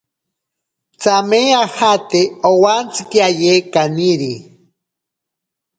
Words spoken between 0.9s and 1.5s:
Tsame